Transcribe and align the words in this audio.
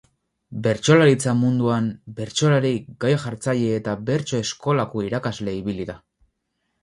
Bertsolaritza 0.67 1.33
munduan, 1.41 1.89
bertsolari, 2.19 2.71
gai 3.05 3.13
jartzaile 3.25 3.77
eta 3.81 3.95
bertso-eskolako 4.07 5.03
irakasle 5.09 5.57
ibili 5.61 5.89
da. 5.91 5.99